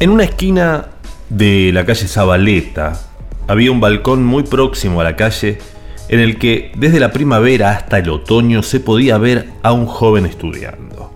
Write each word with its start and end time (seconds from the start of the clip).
En 0.00 0.10
una 0.10 0.24
esquina 0.24 0.86
de 1.30 1.70
la 1.72 1.86
calle 1.86 2.08
Zabaleta 2.08 3.00
había 3.46 3.70
un 3.70 3.80
balcón 3.80 4.24
muy 4.24 4.42
próximo 4.42 5.00
a 5.00 5.04
la 5.04 5.14
calle 5.14 5.58
en 6.08 6.20
el 6.20 6.38
que 6.38 6.72
desde 6.76 6.98
la 6.98 7.12
primavera 7.12 7.70
hasta 7.70 7.98
el 7.98 8.10
otoño 8.10 8.62
se 8.62 8.80
podía 8.80 9.18
ver 9.18 9.50
a 9.62 9.72
un 9.72 9.86
joven 9.86 10.26
estudiando. 10.26 11.14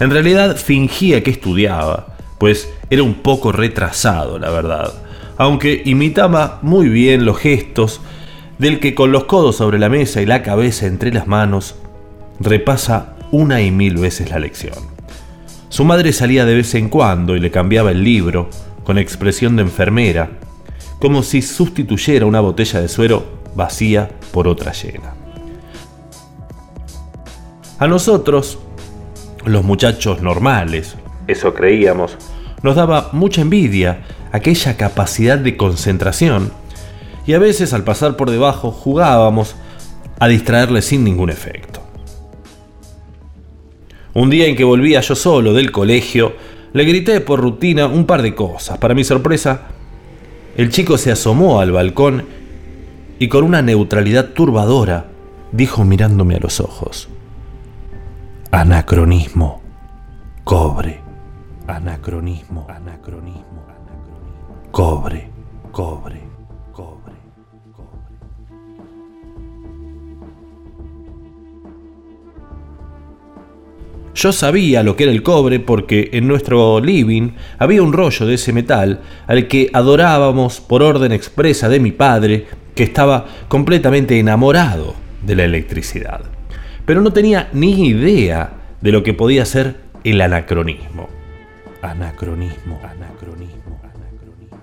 En 0.00 0.10
realidad 0.10 0.56
fingía 0.56 1.22
que 1.22 1.30
estudiaba, 1.30 2.16
pues 2.38 2.68
era 2.90 3.04
un 3.04 3.14
poco 3.14 3.52
retrasado, 3.52 4.38
la 4.38 4.50
verdad, 4.50 4.92
aunque 5.36 5.82
imitaba 5.84 6.58
muy 6.62 6.88
bien 6.88 7.24
los 7.24 7.38
gestos 7.38 8.00
del 8.58 8.80
que 8.80 8.94
con 8.94 9.12
los 9.12 9.24
codos 9.24 9.56
sobre 9.56 9.78
la 9.78 9.88
mesa 9.88 10.20
y 10.20 10.26
la 10.26 10.42
cabeza 10.42 10.86
entre 10.86 11.12
las 11.12 11.28
manos 11.28 11.76
repasa 12.40 13.16
una 13.30 13.62
y 13.62 13.70
mil 13.70 13.96
veces 13.96 14.30
la 14.30 14.40
lección. 14.40 14.97
Su 15.68 15.84
madre 15.84 16.12
salía 16.12 16.44
de 16.44 16.54
vez 16.54 16.74
en 16.74 16.88
cuando 16.88 17.36
y 17.36 17.40
le 17.40 17.50
cambiaba 17.50 17.90
el 17.90 18.02
libro, 18.02 18.48
con 18.84 18.96
expresión 18.96 19.56
de 19.56 19.62
enfermera, 19.62 20.30
como 20.98 21.22
si 21.22 21.42
sustituyera 21.42 22.26
una 22.26 22.40
botella 22.40 22.80
de 22.80 22.88
suero 22.88 23.38
vacía 23.54 24.08
por 24.32 24.48
otra 24.48 24.72
llena. 24.72 25.14
A 27.78 27.86
nosotros, 27.86 28.58
los 29.44 29.62
muchachos 29.62 30.22
normales, 30.22 30.96
eso 31.26 31.52
creíamos, 31.52 32.16
nos 32.62 32.74
daba 32.74 33.10
mucha 33.12 33.42
envidia 33.42 34.04
aquella 34.32 34.76
capacidad 34.76 35.38
de 35.38 35.56
concentración 35.56 36.50
y 37.26 37.34
a 37.34 37.38
veces 37.38 37.74
al 37.74 37.84
pasar 37.84 38.16
por 38.16 38.30
debajo 38.30 38.70
jugábamos 38.70 39.54
a 40.18 40.28
distraerle 40.28 40.80
sin 40.80 41.04
ningún 41.04 41.28
efecto. 41.28 41.67
Un 44.14 44.30
día 44.30 44.46
en 44.46 44.56
que 44.56 44.64
volvía 44.64 45.00
yo 45.00 45.14
solo 45.14 45.52
del 45.52 45.70
colegio, 45.70 46.34
le 46.72 46.84
grité 46.84 47.20
por 47.20 47.40
rutina 47.40 47.86
un 47.86 48.04
par 48.06 48.22
de 48.22 48.34
cosas. 48.34 48.78
Para 48.78 48.94
mi 48.94 49.04
sorpresa, 49.04 49.68
el 50.56 50.70
chico 50.70 50.98
se 50.98 51.12
asomó 51.12 51.60
al 51.60 51.72
balcón 51.72 52.24
y 53.18 53.28
con 53.28 53.44
una 53.44 53.62
neutralidad 53.62 54.30
turbadora 54.30 55.06
dijo 55.52 55.84
mirándome 55.84 56.36
a 56.36 56.40
los 56.40 56.60
ojos, 56.60 57.08
anacronismo, 58.50 59.62
cobre, 60.44 61.00
anacronismo, 61.66 62.66
anacronismo, 62.68 63.64
anacronismo, 63.68 64.68
cobre, 64.70 65.30
cobre, 65.72 66.20
Yo 74.18 74.32
sabía 74.32 74.82
lo 74.82 74.96
que 74.96 75.04
era 75.04 75.12
el 75.12 75.22
cobre 75.22 75.60
porque 75.60 76.10
en 76.12 76.26
nuestro 76.26 76.80
living 76.80 77.34
había 77.56 77.84
un 77.84 77.92
rollo 77.92 78.26
de 78.26 78.34
ese 78.34 78.52
metal 78.52 78.98
al 79.28 79.46
que 79.46 79.70
adorábamos 79.72 80.60
por 80.60 80.82
orden 80.82 81.12
expresa 81.12 81.68
de 81.68 81.78
mi 81.78 81.92
padre, 81.92 82.48
que 82.74 82.82
estaba 82.82 83.26
completamente 83.46 84.18
enamorado 84.18 84.96
de 85.22 85.36
la 85.36 85.44
electricidad. 85.44 86.22
Pero 86.84 87.00
no 87.00 87.12
tenía 87.12 87.48
ni 87.52 87.86
idea 87.86 88.54
de 88.80 88.90
lo 88.90 89.04
que 89.04 89.14
podía 89.14 89.44
ser 89.44 89.76
el 90.02 90.20
anacronismo. 90.20 91.08
Anacronismo, 91.80 92.80
anacronismo, 92.82 93.80
anacronismo. 93.84 94.58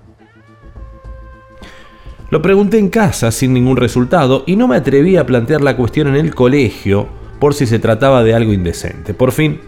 Lo 2.28 2.42
pregunté 2.42 2.78
en 2.78 2.90
casa 2.90 3.32
sin 3.32 3.54
ningún 3.54 3.78
resultado 3.78 4.44
y 4.46 4.54
no 4.54 4.68
me 4.68 4.76
atreví 4.76 5.16
a 5.16 5.24
plantear 5.24 5.62
la 5.62 5.78
cuestión 5.78 6.08
en 6.08 6.16
el 6.16 6.34
colegio 6.34 7.15
por 7.38 7.54
si 7.54 7.66
se 7.66 7.78
trataba 7.78 8.22
de 8.22 8.34
algo 8.34 8.52
indecente. 8.52 9.14
Por 9.14 9.32
fin, 9.32 9.60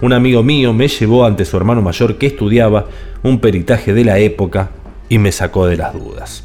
un 0.00 0.12
amigo 0.12 0.42
mío 0.42 0.72
me 0.72 0.88
llevó 0.88 1.24
ante 1.24 1.44
su 1.44 1.56
hermano 1.56 1.82
mayor 1.82 2.18
que 2.18 2.26
estudiaba 2.26 2.86
un 3.22 3.40
peritaje 3.40 3.94
de 3.94 4.04
la 4.04 4.18
época 4.18 4.70
y 5.08 5.18
me 5.18 5.32
sacó 5.32 5.66
de 5.66 5.76
las 5.76 5.94
dudas. 5.94 6.44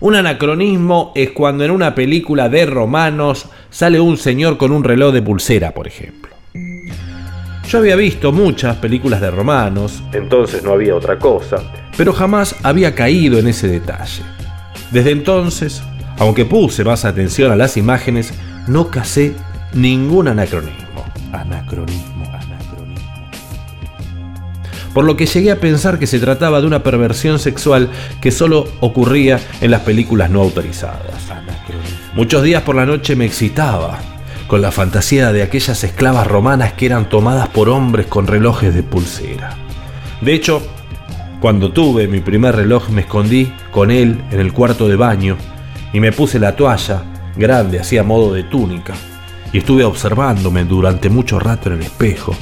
Un 0.00 0.16
anacronismo 0.16 1.12
es 1.14 1.30
cuando 1.30 1.64
en 1.64 1.70
una 1.70 1.94
película 1.94 2.48
de 2.48 2.66
romanos 2.66 3.46
sale 3.70 4.00
un 4.00 4.16
señor 4.16 4.56
con 4.56 4.72
un 4.72 4.84
reloj 4.84 5.14
de 5.14 5.22
pulsera, 5.22 5.72
por 5.72 5.86
ejemplo. 5.86 6.34
Yo 7.68 7.78
había 7.78 7.96
visto 7.96 8.30
muchas 8.30 8.76
películas 8.76 9.20
de 9.20 9.30
romanos, 9.30 10.02
entonces 10.12 10.62
no 10.62 10.72
había 10.72 10.94
otra 10.94 11.18
cosa, 11.18 11.56
pero 11.96 12.12
jamás 12.12 12.54
había 12.62 12.94
caído 12.94 13.38
en 13.38 13.48
ese 13.48 13.68
detalle. 13.68 14.22
Desde 14.90 15.12
entonces, 15.12 15.82
aunque 16.18 16.44
puse 16.44 16.84
más 16.84 17.04
atención 17.04 17.50
a 17.50 17.56
las 17.56 17.76
imágenes, 17.76 18.34
no 18.66 18.88
casé 18.88 19.34
ningún 19.72 20.28
anacronismo. 20.28 21.04
Anacronismo, 21.32 22.24
anacronismo. 22.24 23.30
Por 24.92 25.04
lo 25.04 25.16
que 25.16 25.26
llegué 25.26 25.50
a 25.50 25.60
pensar 25.60 25.98
que 25.98 26.06
se 26.06 26.20
trataba 26.20 26.60
de 26.60 26.66
una 26.66 26.82
perversión 26.82 27.38
sexual 27.38 27.90
que 28.20 28.30
solo 28.30 28.68
ocurría 28.80 29.40
en 29.60 29.70
las 29.70 29.80
películas 29.80 30.30
no 30.30 30.40
autorizadas. 30.40 31.00
Muchos 32.14 32.44
días 32.44 32.62
por 32.62 32.76
la 32.76 32.86
noche 32.86 33.16
me 33.16 33.24
excitaba 33.24 33.98
con 34.46 34.62
la 34.62 34.70
fantasía 34.70 35.32
de 35.32 35.42
aquellas 35.42 35.82
esclavas 35.82 36.26
romanas 36.26 36.74
que 36.74 36.86
eran 36.86 37.08
tomadas 37.08 37.48
por 37.48 37.68
hombres 37.68 38.06
con 38.06 38.26
relojes 38.26 38.72
de 38.74 38.84
pulsera. 38.84 39.56
De 40.20 40.32
hecho, 40.32 40.62
cuando 41.40 41.72
tuve 41.72 42.06
mi 42.06 42.20
primer 42.20 42.54
reloj 42.54 42.88
me 42.90 43.00
escondí 43.00 43.52
con 43.72 43.90
él 43.90 44.22
en 44.30 44.38
el 44.38 44.52
cuarto 44.52 44.86
de 44.86 44.96
baño 44.96 45.36
y 45.92 45.98
me 45.98 46.12
puse 46.12 46.38
la 46.38 46.54
toalla 46.54 47.02
grande, 47.36 47.80
así 47.80 47.98
a 47.98 48.02
modo 48.02 48.32
de 48.34 48.44
túnica, 48.44 48.94
y 49.52 49.58
estuve 49.58 49.84
observándome 49.84 50.64
durante 50.64 51.08
mucho 51.08 51.38
rato 51.38 51.68
en 51.68 51.76
el 51.76 51.82
espejo. 51.82 52.34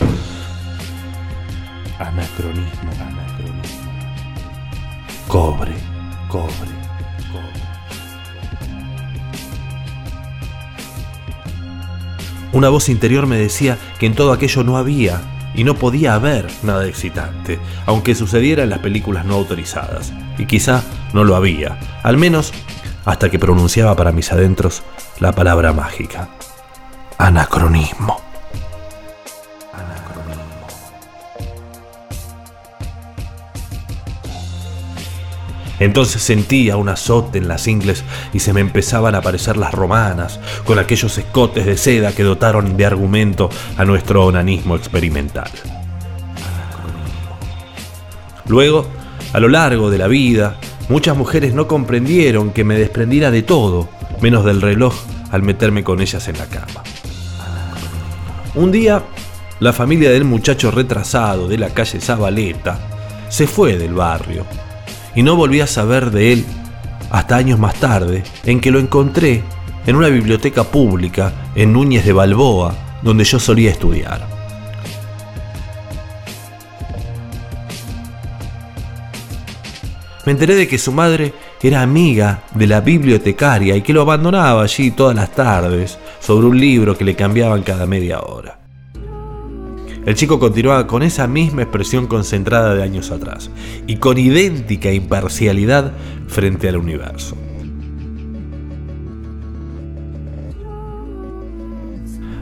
Anacronismo, 1.98 2.90
anacronismo. 3.00 3.92
Cobre, 5.28 5.72
cobre, 6.28 6.52
cobre. 7.30 7.62
Una 12.52 12.68
voz 12.68 12.88
interior 12.88 13.26
me 13.26 13.36
decía 13.36 13.78
que 13.98 14.06
en 14.06 14.14
todo 14.14 14.32
aquello 14.32 14.64
no 14.64 14.76
había 14.76 15.20
y 15.54 15.64
no 15.64 15.74
podía 15.74 16.14
haber 16.14 16.46
nada 16.62 16.86
excitante, 16.86 17.58
aunque 17.86 18.14
sucediera 18.14 18.62
en 18.62 18.70
las 18.70 18.78
películas 18.78 19.24
no 19.24 19.34
autorizadas. 19.34 20.12
Y 20.38 20.46
quizá 20.46 20.82
no 21.12 21.24
lo 21.24 21.36
había, 21.36 21.78
al 22.02 22.16
menos 22.16 22.52
hasta 23.04 23.30
que 23.30 23.38
pronunciaba 23.38 23.96
para 23.96 24.12
mis 24.12 24.32
adentros 24.32 24.82
la 25.20 25.32
palabra 25.32 25.72
mágica. 25.72 26.28
Anacronismo. 27.18 28.20
Anacronismo. 29.72 30.66
Entonces 35.78 36.22
sentía 36.22 36.76
un 36.76 36.88
azote 36.88 37.38
en 37.38 37.48
las 37.48 37.66
ingles 37.66 38.04
y 38.32 38.38
se 38.38 38.52
me 38.52 38.60
empezaban 38.60 39.14
a 39.14 39.18
aparecer 39.18 39.56
las 39.56 39.72
romanas, 39.72 40.38
con 40.64 40.78
aquellos 40.78 41.18
escotes 41.18 41.66
de 41.66 41.76
seda 41.76 42.12
que 42.12 42.22
dotaron 42.22 42.76
de 42.76 42.86
argumento 42.86 43.50
a 43.76 43.84
nuestro 43.84 44.24
onanismo 44.24 44.76
experimental. 44.76 45.50
Luego, 48.46 48.86
a 49.32 49.40
lo 49.40 49.48
largo 49.48 49.90
de 49.90 49.98
la 49.98 50.08
vida, 50.08 50.56
muchas 50.88 51.16
mujeres 51.16 51.54
no 51.54 51.66
comprendieron 51.66 52.50
que 52.50 52.64
me 52.64 52.78
desprendiera 52.78 53.30
de 53.30 53.42
todo, 53.42 53.88
menos 54.20 54.44
del 54.44 54.60
reloj, 54.60 54.94
al 55.30 55.42
meterme 55.42 55.82
con 55.84 56.00
ellas 56.00 56.28
en 56.28 56.38
la 56.38 56.46
cama. 56.46 56.82
Un 58.54 58.70
día, 58.70 59.02
la 59.60 59.72
familia 59.72 60.10
del 60.10 60.24
muchacho 60.24 60.70
retrasado 60.70 61.48
de 61.48 61.58
la 61.58 61.70
calle 61.70 62.00
Zabaleta 62.00 62.78
se 63.28 63.46
fue 63.46 63.78
del 63.78 63.94
barrio 63.94 64.44
y 65.14 65.22
no 65.22 65.36
volví 65.36 65.60
a 65.60 65.66
saber 65.66 66.10
de 66.10 66.32
él 66.32 66.44
hasta 67.10 67.36
años 67.36 67.58
más 67.58 67.74
tarde, 67.74 68.22
en 68.44 68.60
que 68.60 68.70
lo 68.70 68.78
encontré 68.78 69.42
en 69.86 69.96
una 69.96 70.08
biblioteca 70.08 70.64
pública 70.64 71.50
en 71.54 71.72
Núñez 71.72 72.06
de 72.06 72.12
Balboa, 72.14 72.74
donde 73.02 73.24
yo 73.24 73.38
solía 73.38 73.70
estudiar. 73.70 74.31
Me 80.24 80.32
enteré 80.32 80.54
de 80.54 80.68
que 80.68 80.78
su 80.78 80.92
madre 80.92 81.32
era 81.60 81.82
amiga 81.82 82.44
de 82.54 82.68
la 82.68 82.80
bibliotecaria 82.80 83.76
y 83.76 83.82
que 83.82 83.92
lo 83.92 84.02
abandonaba 84.02 84.62
allí 84.62 84.92
todas 84.92 85.16
las 85.16 85.34
tardes 85.34 85.98
sobre 86.20 86.46
un 86.46 86.60
libro 86.60 86.96
que 86.96 87.04
le 87.04 87.16
cambiaban 87.16 87.62
cada 87.62 87.86
media 87.86 88.20
hora. 88.20 88.60
El 90.06 90.14
chico 90.14 90.38
continuaba 90.38 90.86
con 90.86 91.02
esa 91.02 91.26
misma 91.26 91.62
expresión 91.62 92.06
concentrada 92.06 92.74
de 92.74 92.82
años 92.82 93.10
atrás 93.10 93.50
y 93.86 93.96
con 93.96 94.18
idéntica 94.18 94.92
imparcialidad 94.92 95.92
frente 96.28 96.68
al 96.68 96.76
universo. 96.76 97.36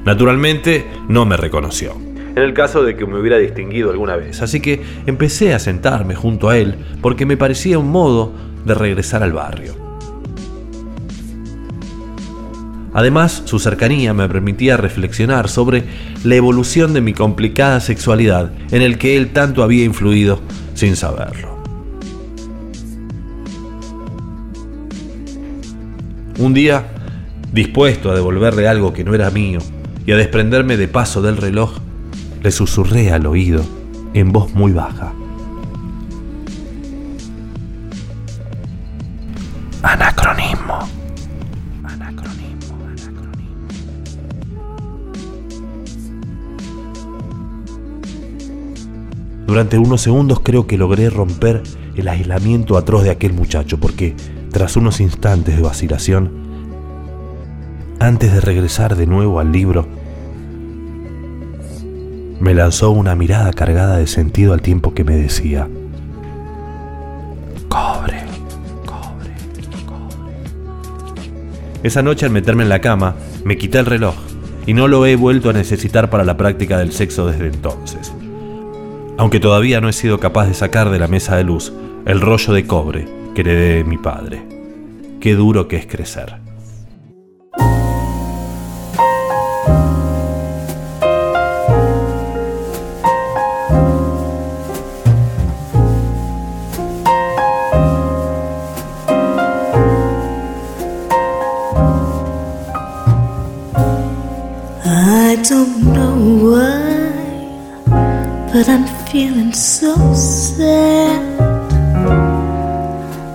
Naturalmente 0.05 0.87
no 1.09 1.27
me 1.27 1.37
reconoció, 1.37 1.95
en 2.41 2.49
el 2.49 2.55
caso 2.55 2.83
de 2.83 2.97
que 2.97 3.07
me 3.07 3.19
hubiera 3.19 3.39
distinguido 3.39 3.91
alguna 3.91 4.17
vez, 4.17 4.41
así 4.43 4.61
que 4.61 4.83
empecé 5.07 5.53
a 5.55 5.59
sentarme 5.59 6.15
junto 6.15 6.49
a 6.49 6.57
él 6.57 6.77
porque 7.03 7.27
me 7.27 7.37
parecía 7.37 7.79
un 7.79 7.91
modo 7.91 8.33
de 8.65 8.75
regresar 8.75 9.23
al 9.23 9.33
barrio. 9.33 9.75
Además, 12.93 13.43
su 13.45 13.59
cercanía 13.59 14.15
me 14.15 14.29
permitía 14.29 14.77
reflexionar 14.77 15.49
sobre 15.49 15.85
la 16.25 16.35
evolución 16.35 16.93
de 16.93 17.01
mi 17.01 17.13
complicada 17.13 17.79
sexualidad 17.79 18.51
en 18.73 18.83
el 18.83 18.99
que 18.99 19.17
él 19.17 19.31
tanto 19.33 19.63
había 19.63 19.85
influido 19.85 20.41
sin 20.75 20.97
saberlo. 20.97 21.61
Un 26.39 26.55
día, 26.55 26.87
dispuesto 27.53 28.11
a 28.11 28.15
devolverle 28.15 28.67
algo 28.67 28.93
que 28.93 29.05
no 29.05 29.15
era 29.15 29.31
mío 29.31 29.61
y 30.07 30.13
a 30.13 30.17
desprenderme 30.17 30.77
de 30.77 30.89
paso 30.89 31.23
del 31.23 31.37
reloj, 31.37 31.79
le 32.43 32.51
susurré 32.51 33.13
al 33.13 33.27
oído 33.27 33.63
en 34.15 34.33
voz 34.33 34.55
muy 34.55 34.73
baja. 34.73 35.13
Anacronismo. 39.83 40.79
Anacronismo, 41.85 42.79
anacronismo. 42.87 43.71
Durante 49.47 49.79
unos 49.79 50.01
segundos 50.01 50.41
creo 50.41 50.67
que 50.67 50.79
logré 50.79 51.11
romper 51.11 51.63
el 51.97 52.09
aislamiento 52.09 52.77
atroz 52.77 53.05
de 53.05 53.11
aquel 53.11 53.33
muchacho, 53.33 53.79
porque 53.79 54.15
tras 54.51 54.77
unos 54.77 55.01
instantes 55.01 55.57
de 55.57 55.63
vacilación, 55.63 56.31
antes 57.99 58.33
de 58.33 58.41
regresar 58.41 58.97
de 58.97 59.07
nuevo 59.07 59.41
al 59.41 59.53
libro, 59.53 59.87
me 62.41 62.55
lanzó 62.55 62.91
una 62.91 63.15
mirada 63.15 63.53
cargada 63.53 63.99
de 63.99 64.07
sentido 64.07 64.55
al 64.55 64.63
tiempo 64.63 64.95
que 64.95 65.05
me 65.05 65.15
decía, 65.15 65.69
cobre, 67.69 68.23
cobre, 68.87 69.35
cobre. 69.87 70.25
Esa 71.83 72.03
noche 72.03 72.25
al 72.25 72.33
meterme 72.33 72.63
en 72.63 72.71
la 72.71 72.81
cama, 72.81 73.15
me 73.45 73.59
quité 73.59 73.79
el 73.79 73.87
reloj 73.87 74.15
y 74.67 74.73
no 74.73 74.89
lo 74.89 75.05
he 75.05 75.17
vuelto 75.17 75.51
a 75.51 75.53
necesitar 75.53 76.09
para 76.09 76.25
la 76.25 76.39
práctica 76.39 76.79
del 76.79 76.93
sexo 76.93 77.27
desde 77.27 77.47
entonces. 77.47 78.13
Aunque 79.19 79.39
todavía 79.39 79.83
no 79.83 79.91
he 79.91 79.93
sido 79.93 80.19
capaz 80.19 80.47
de 80.47 80.55
sacar 80.55 80.89
de 80.89 80.99
la 80.99 81.09
mesa 81.09 81.37
de 81.37 81.45
luz 81.45 81.75
el 82.07 82.23
rollo 82.23 82.55
de 82.55 82.67
cobre 82.67 83.07
que 83.35 83.43
heredé 83.43 83.77
de 83.77 83.85
mi 83.85 83.99
padre. 83.99 84.43
Qué 85.21 85.35
duro 85.35 85.69
que 85.69 85.77
es 85.77 85.87
crecer. 85.87 86.40
But 108.61 108.69
I'm 108.69 108.87
feeling 109.07 109.55
so 109.55 109.95
sad. 110.15 111.41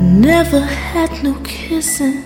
Never 0.00 0.60
had 0.60 1.10
no 1.22 1.34
kissing. 1.44 2.24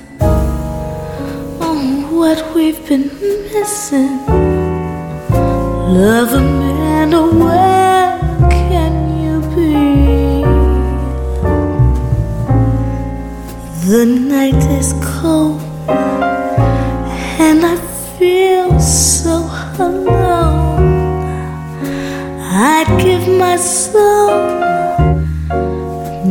Oh, 1.67 2.07
what 2.13 2.55
we've 2.55 2.89
been 2.89 3.11
missing. 3.53 4.15
Love 6.05 6.35
a 6.35 6.41
man, 6.41 7.15
oh, 7.15 7.76
The 13.87 14.05
night 14.05 14.65
is 14.81 14.93
cold 15.01 15.61
and 17.39 17.65
I 17.65 17.77
feel 18.19 18.81
so 18.81 19.49
alone. 19.79 21.23
I'd 22.43 22.89
give 23.01 23.29
my 23.39 23.57
soul 23.57 24.31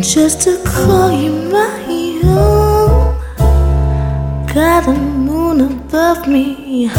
just 0.01 0.41
to 0.41 0.61
call 0.65 1.09
you 1.13 1.31
my 1.49 1.79
own. 2.25 3.15
Got 4.53 4.89
a 4.89 4.93
moon 4.93 5.61
above 5.61 6.27
me, 6.27 6.89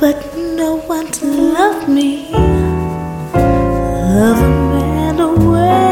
but 0.00 0.16
no 0.56 0.80
one 0.86 1.12
to 1.12 1.26
love 1.26 1.90
me. 1.90 2.32
Love 4.14 4.40
a 4.40 4.48
man, 4.72 5.20
oh, 5.20 5.87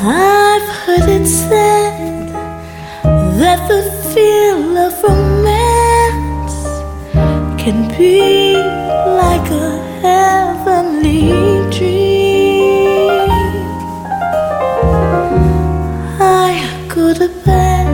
I've 0.00 0.68
heard 0.84 1.08
it 1.08 1.26
said 1.26 2.28
that 3.40 3.68
the 3.68 3.82
feel 4.14 4.76
of 4.78 5.02
romance 5.02 6.56
can 7.60 7.88
be 7.98 8.54
like 8.54 9.50
a 9.50 9.70
heavenly 10.00 11.30
dream. 11.76 13.28
I 16.20 16.62
go 16.88 17.12
to 17.14 17.28
bed 17.44 17.88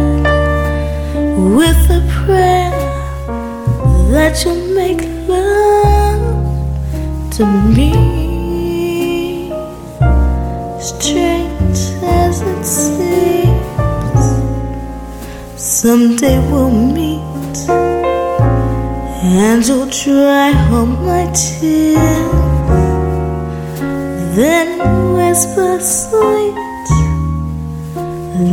with 1.56 1.90
a 1.90 2.02
prayer 2.20 2.70
that 4.12 4.44
you'll 4.44 4.74
make 4.74 5.00
love 5.26 6.20
to 7.36 7.46
me. 7.46 7.92
Strange 10.78 11.33
someday 15.84 16.38
we'll 16.50 16.70
meet 16.70 17.58
and 19.22 19.60
you'll 19.68 19.84
dry 20.02 20.50
all 20.72 20.86
my 20.86 21.24
tears. 21.36 21.98
Then 24.34 24.68
whisper 25.14 25.78
sweet 25.80 26.88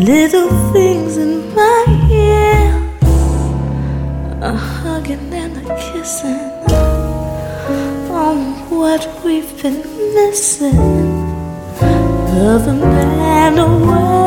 little 0.10 0.50
things 0.74 1.16
in 1.16 1.56
my 1.56 1.86
ear, 2.12 2.68
a 4.42 4.54
hugging 4.54 5.33
and 5.33 5.56
a 5.63 5.66
kissing. 5.86 6.51
Oh, 8.19 8.36
what 8.69 9.04
we've 9.24 9.54
been 9.63 9.80
missing. 10.16 10.76
Love 12.44 12.68
a 12.68 12.73
man, 12.73 13.57
oh, 13.57 14.20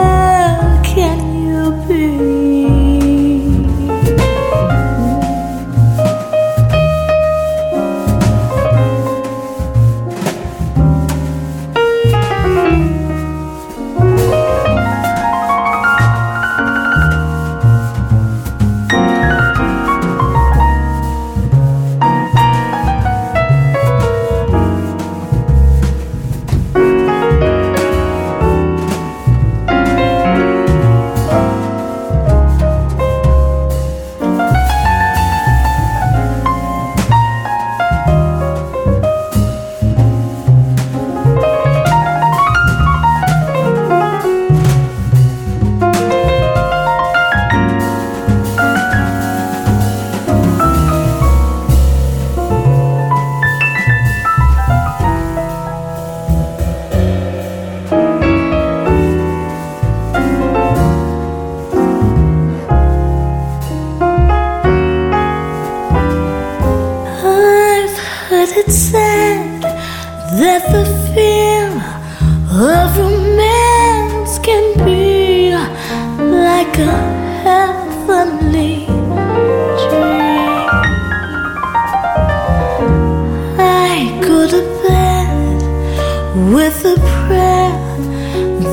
with 86.54 86.84
a 86.84 86.94
prayer 86.94 87.72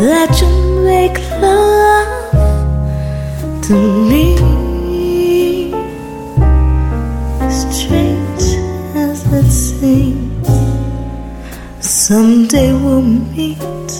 that 0.04 0.32
you 0.40 0.50
make 0.86 1.18
love 1.42 2.32
to 3.64 3.74
me. 4.10 4.26
Strange 7.50 8.46
as 8.96 9.20
it 9.34 9.50
seems, 9.50 10.48
someday 11.80 12.72
we'll 12.72 13.02
meet, 13.02 13.92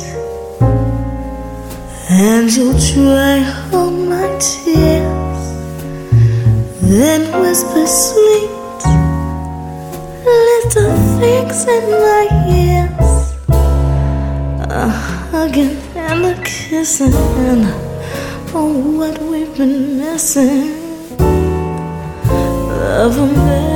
and 2.08 2.52
you'll 2.56 2.78
dry 2.94 3.38
all 3.74 3.90
my 3.90 4.28
tears, 4.38 5.44
then 6.84 7.22
whisper 7.42 7.88
sweet 7.88 8.82
little 10.24 10.96
things 11.20 11.60
in 11.66 11.84
my 12.06 12.24
ears. 12.48 13.11
A 14.74 14.88
hugging 14.88 15.76
and 15.96 16.26
a 16.26 16.44
kissing, 16.46 17.14
and 17.14 17.66
oh, 18.56 18.72
what 18.98 19.22
we've 19.22 19.54
been 19.58 19.98
missing. 19.98 21.18
Love 22.30 23.18
a 23.18 23.28
man 23.28 23.62
away. 23.62 23.71